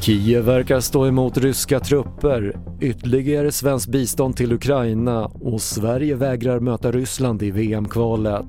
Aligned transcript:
Kiev 0.00 0.44
verkar 0.44 0.80
stå 0.80 1.06
emot 1.06 1.38
ryska 1.38 1.80
trupper, 1.80 2.56
ytterligare 2.80 3.52
svenskt 3.52 3.88
bistånd 3.88 4.36
till 4.36 4.52
Ukraina 4.52 5.24
och 5.24 5.60
Sverige 5.60 6.14
vägrar 6.14 6.60
möta 6.60 6.92
Ryssland 6.92 7.42
i 7.42 7.50
VM-kvalet. 7.50 8.46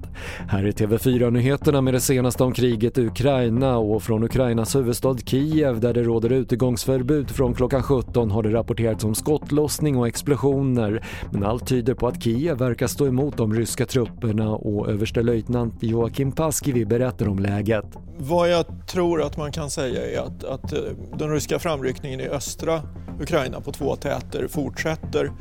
Här 0.47 0.63
är 0.63 0.71
TV4-nyheterna 0.71 1.81
med 1.81 1.93
det 1.93 1.99
senaste 1.99 2.43
om 2.43 2.53
kriget 2.53 2.97
i 2.97 3.05
Ukraina 3.05 3.77
och 3.77 4.03
från 4.03 4.23
Ukrainas 4.23 4.75
huvudstad 4.75 5.17
Kiev 5.25 5.79
där 5.79 5.93
det 5.93 6.03
råder 6.03 6.31
utegångsförbud 6.31 7.29
från 7.29 7.53
klockan 7.53 7.83
17 7.83 8.31
har 8.31 8.43
det 8.43 8.53
rapporterats 8.53 9.03
om 9.03 9.15
skottlossning 9.15 9.97
och 9.97 10.07
explosioner 10.07 11.05
men 11.31 11.43
allt 11.43 11.67
tyder 11.67 11.93
på 11.93 12.07
att 12.07 12.23
Kiev 12.23 12.57
verkar 12.57 12.87
stå 12.87 13.07
emot 13.07 13.37
de 13.37 13.53
ryska 13.53 13.85
trupperna 13.85 14.49
och 14.49 14.89
överstelöjtnant 14.89 15.83
Joakim 15.83 16.31
Paskivi 16.31 16.85
berättar 16.85 17.27
om 17.27 17.39
läget. 17.39 17.85
Vad 18.17 18.49
jag 18.49 18.65
tror 18.87 19.21
att 19.21 19.37
man 19.37 19.51
kan 19.51 19.69
säga 19.69 20.11
är 20.11 20.19
att, 20.19 20.43
att 20.43 20.73
eh, 20.73 20.79
den 21.17 21.31
ryska 21.31 21.59
framryckningen 21.59 22.19
i 22.19 22.27
östra 22.27 22.81
Ukraina 23.19 23.61
på 23.61 23.71
två 23.71 23.95
täter 24.19 24.47
fortsätter 24.47 25.31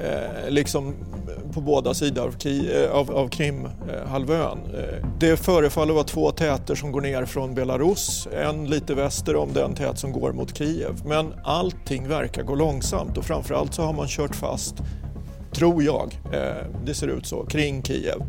eh, 0.00 0.50
liksom 0.50 0.94
på 1.52 1.60
båda 1.60 1.94
sidor 1.94 2.26
av, 2.26 2.46
eh, 2.46 2.90
av, 2.90 3.10
av 3.10 3.28
Krimhalvön. 3.28 4.58
Eh, 4.74 5.06
det 5.18 5.36
förefaller 5.36 5.94
vara 5.94 6.04
två 6.04 6.30
täter 6.30 6.74
som 6.74 6.92
går 6.92 7.00
ner 7.00 7.24
från 7.24 7.54
Belarus, 7.54 8.28
en 8.32 8.66
lite 8.66 8.94
väster 8.94 9.36
om 9.36 9.52
den 9.52 9.74
tät 9.74 9.98
som 9.98 10.12
går 10.12 10.32
mot 10.32 10.58
Kiev. 10.58 11.02
Men 11.04 11.34
allting 11.44 12.08
verkar 12.08 12.42
gå 12.42 12.54
långsamt 12.54 13.18
och 13.18 13.24
framförallt 13.24 13.74
så 13.74 13.82
har 13.82 13.92
man 13.92 14.08
kört 14.08 14.34
fast, 14.34 14.74
tror 15.54 15.82
jag, 15.82 16.20
eh, 16.32 16.66
det 16.84 16.94
ser 16.94 17.08
ut 17.08 17.26
så, 17.26 17.46
kring 17.46 17.82
Kiev. 17.82 18.22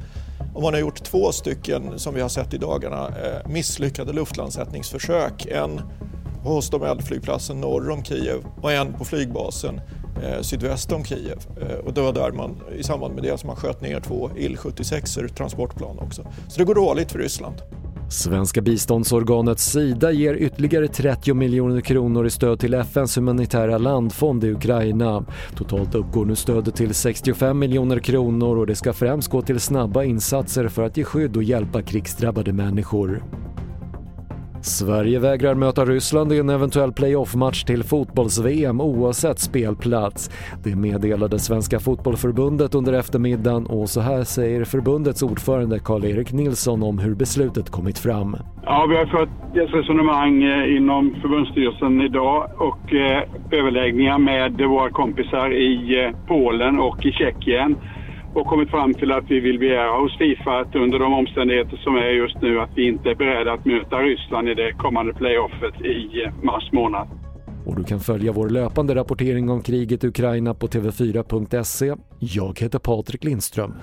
Och 0.54 0.62
man 0.62 0.74
har 0.74 0.82
gjort 0.82 1.04
två 1.04 1.32
stycken, 1.32 2.00
som 2.00 2.14
vi 2.14 2.22
har 2.22 2.30
sett 2.30 2.54
i 2.54 2.58
dagarna, 2.58 3.08
eh, 3.08 3.50
misslyckade 3.50 4.14
luftlandsättningsförsök. 4.14 5.46
En 5.46 5.82
hos 6.44 6.70
de 6.70 6.84
eldflygplatsen 6.84 7.62
norr 7.62 7.90
om 7.90 8.04
Kiev 8.04 8.46
och 8.62 8.72
en 8.72 8.94
på 8.94 9.06
flygbasen 9.06 9.82
eh, 10.24 10.42
sydväst 10.42 10.92
om 10.92 11.04
Kiev. 11.06 11.38
Eh, 11.62 11.78
och 11.86 11.94
det 11.94 12.02
var 12.02 12.14
där 12.14 12.32
man 12.32 12.62
i 12.76 12.84
samband 12.84 13.14
med 13.14 13.24
det 13.24 13.38
som 13.38 13.48
man 13.48 13.56
sköt 13.56 13.82
ner 13.82 14.00
två 14.00 14.30
Il-76 14.38 15.28
transportplan 15.28 16.00
också. 16.00 16.28
Så 16.48 16.60
det 16.60 16.64
går 16.64 16.76
dåligt 16.76 17.12
för 17.12 17.20
Ryssland. 17.20 17.56
Svenska 18.10 18.62
biståndsorganet 18.62 19.60
Sida 19.60 20.12
ger 20.12 20.34
ytterligare 20.34 20.88
30 20.88 21.34
miljoner 21.34 21.82
kronor 21.82 22.26
i 22.26 22.30
stöd 22.30 22.60
till 22.60 22.74
FNs 22.74 23.18
humanitära 23.18 23.78
landfond 23.78 24.44
i 24.44 24.52
Ukraina. 24.52 25.26
Totalt 25.56 25.96
uppgår 25.96 26.26
nu 26.26 26.36
stödet 26.36 26.76
till 26.76 26.94
65 26.94 27.60
miljoner 27.60 28.00
kronor 28.00 28.58
och 28.58 28.68
det 28.68 28.76
ska 28.76 28.94
främst 28.94 29.30
gå 29.30 29.42
till 29.42 29.60
snabba 29.60 30.04
insatser 30.04 30.68
för 30.68 30.84
att 30.84 30.98
ge 30.98 31.04
skydd 31.04 31.38
och 31.38 31.44
hjälpa 31.44 31.82
krigsdrabbade 31.82 32.54
människor. 32.54 33.24
Sverige 34.64 35.20
vägrar 35.20 35.56
möta 35.56 35.86
Ryssland 35.86 36.34
i 36.34 36.40
en 36.40 36.50
eventuell 36.50 36.94
playoff-match 36.94 37.64
till 37.64 37.84
fotbolls-VM 37.84 38.82
oavsett 38.82 39.40
spelplats. 39.40 40.30
Det 40.64 40.76
meddelade 40.76 41.40
Svenska 41.40 41.80
Fotbollförbundet 41.80 42.76
under 42.76 42.94
eftermiddagen 42.94 43.66
och 43.66 43.90
så 43.90 44.02
här 44.02 44.24
säger 44.24 44.64
förbundets 44.64 45.24
ordförande 45.24 45.80
Karl-Erik 45.80 46.32
Nilsson 46.32 46.84
om 46.84 47.00
hur 47.00 47.16
beslutet 47.16 47.70
kommit 47.70 48.00
fram. 48.00 48.38
Ja, 48.66 48.86
vi 48.90 48.96
har 48.96 49.06
fört 49.06 49.30
ett 49.56 49.74
resonemang 49.74 50.44
eh, 50.44 50.76
inom 50.76 51.16
förbundsstyrelsen 51.22 52.02
idag 52.02 52.50
och 52.58 52.94
eh, 52.94 53.24
överläggningar 53.52 54.18
med 54.18 54.62
våra 54.62 54.90
kompisar 54.90 55.54
i 55.54 56.06
eh, 56.06 56.28
Polen 56.28 56.80
och 56.80 57.06
i 57.06 57.12
Tjeckien 57.12 57.76
och 58.34 58.48
kommit 58.48 58.70
fram 58.70 58.94
till 58.94 59.12
att 59.12 59.24
vi 59.30 59.40
vill 59.40 59.60
begära 59.60 60.02
hos 60.02 60.18
Fifa 60.18 60.60
att 60.60 60.76
under 60.76 61.00
de 61.00 61.14
omständigheter 61.14 61.78
som 61.78 61.96
är 61.96 62.10
just 62.10 62.42
nu 62.42 62.60
att 62.60 62.70
vi 62.76 62.88
inte 62.88 63.10
är 63.10 63.16
beredda 63.16 63.54
att 63.54 63.66
möta 63.66 63.96
Ryssland 63.96 64.50
i 64.50 64.54
det 64.54 64.72
kommande 64.72 65.14
playoffet 65.14 65.82
i 65.82 66.24
eh, 66.24 66.44
mars 66.44 66.72
månad. 66.72 67.08
Och 67.66 67.76
du 67.76 67.84
kan 67.84 68.00
följa 68.00 68.32
vår 68.32 68.50
löpande 68.50 68.96
rapportering 68.96 69.50
om 69.50 69.62
kriget 69.62 70.04
i 70.04 70.08
Ukraina 70.08 70.54
på 70.54 70.68
tv4.se. 70.68 71.94
Jag 72.20 72.60
heter 72.60 72.80
Patrik 72.80 73.24
Lindström. 73.24 73.74